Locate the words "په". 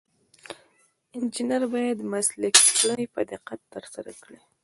3.13-3.21